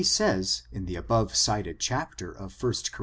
295 0.03 0.41
says, 0.41 0.63
in 0.71 0.85
the 0.87 0.95
above 0.95 1.35
cited 1.35 1.79
chapter 1.79 2.31
of 2.31 2.51
1 2.59 2.73
Cor. 2.91 2.99